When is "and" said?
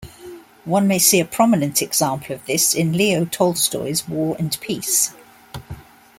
4.39-4.59